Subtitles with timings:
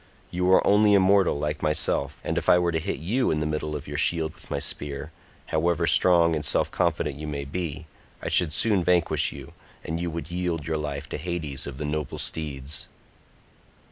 [0.31, 3.37] You are only a mortal like myself, and if I were to hit you in
[3.37, 5.11] the middle of your shield with my spear,
[5.53, 7.85] however strong and self confident you may be,
[8.19, 9.53] I should soon vanquish you,
[9.83, 12.87] and you would yield your life to Hades of the noble steeds."